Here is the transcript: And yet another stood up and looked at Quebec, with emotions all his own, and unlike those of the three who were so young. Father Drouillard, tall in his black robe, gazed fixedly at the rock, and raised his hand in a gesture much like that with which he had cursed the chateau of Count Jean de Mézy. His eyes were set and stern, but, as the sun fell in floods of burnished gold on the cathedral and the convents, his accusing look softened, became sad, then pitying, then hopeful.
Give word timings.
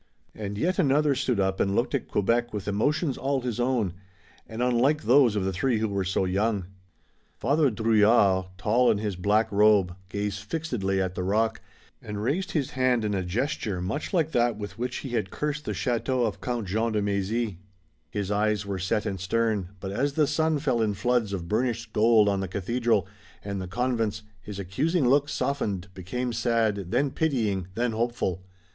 And 0.33 0.57
yet 0.57 0.79
another 0.79 1.13
stood 1.13 1.39
up 1.39 1.59
and 1.59 1.75
looked 1.75 1.93
at 1.93 2.07
Quebec, 2.07 2.55
with 2.55 2.67
emotions 2.67 3.19
all 3.19 3.41
his 3.41 3.59
own, 3.59 3.93
and 4.47 4.63
unlike 4.63 5.03
those 5.03 5.35
of 5.35 5.45
the 5.45 5.53
three 5.53 5.77
who 5.77 5.87
were 5.87 6.03
so 6.03 6.25
young. 6.25 6.65
Father 7.37 7.69
Drouillard, 7.69 8.47
tall 8.57 8.89
in 8.89 8.97
his 8.97 9.15
black 9.15 9.51
robe, 9.51 9.95
gazed 10.09 10.39
fixedly 10.41 10.99
at 10.99 11.13
the 11.13 11.21
rock, 11.21 11.61
and 12.01 12.23
raised 12.23 12.53
his 12.53 12.71
hand 12.71 13.05
in 13.05 13.13
a 13.13 13.21
gesture 13.21 13.79
much 13.79 14.11
like 14.11 14.31
that 14.31 14.57
with 14.57 14.75
which 14.79 14.97
he 15.05 15.09
had 15.09 15.29
cursed 15.29 15.65
the 15.65 15.73
chateau 15.75 16.23
of 16.25 16.41
Count 16.41 16.65
Jean 16.67 16.93
de 16.93 17.01
Mézy. 17.03 17.57
His 18.09 18.31
eyes 18.31 18.65
were 18.65 18.79
set 18.79 19.05
and 19.05 19.19
stern, 19.19 19.69
but, 19.79 19.91
as 19.91 20.13
the 20.13 20.25
sun 20.25 20.57
fell 20.57 20.81
in 20.81 20.95
floods 20.95 21.31
of 21.31 21.47
burnished 21.47 21.93
gold 21.93 22.27
on 22.27 22.39
the 22.39 22.47
cathedral 22.47 23.07
and 23.45 23.61
the 23.61 23.67
convents, 23.67 24.23
his 24.41 24.57
accusing 24.57 25.07
look 25.07 25.29
softened, 25.29 25.89
became 25.93 26.33
sad, 26.33 26.89
then 26.89 27.11
pitying, 27.11 27.67
then 27.75 27.91
hopeful. 27.91 28.41